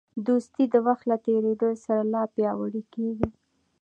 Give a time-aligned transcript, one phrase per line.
[0.25, 3.29] دوستي د وخت له تېرېدو سره لا پیاوړې کېږي.